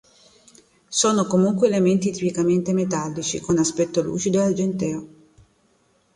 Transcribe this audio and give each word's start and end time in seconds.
Sono 0.87 1.27
comunque 1.27 1.67
elementi 1.67 2.09
tipicamente 2.09 2.73
metallici, 2.73 3.39
con 3.39 3.59
aspetto 3.59 4.01
lucido 4.01 4.39
e 4.39 4.45
argenteo. 4.45 5.07